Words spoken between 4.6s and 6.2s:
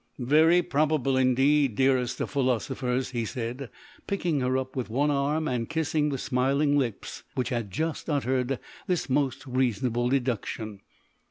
with one arm and kissing the